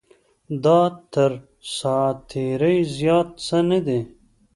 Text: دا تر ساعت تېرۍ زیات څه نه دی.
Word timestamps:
دا 0.63 0.79
تر 1.13 1.31
ساعت 1.77 2.17
تېرۍ 2.29 2.77
زیات 2.97 3.29
څه 3.45 3.57
نه 3.69 3.79
دی. 3.85 3.99